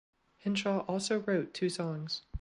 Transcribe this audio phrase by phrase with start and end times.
[0.39, 2.23] Henshaw also wrote two songs.